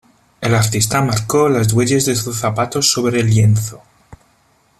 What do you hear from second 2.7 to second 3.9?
sobre el lienzo.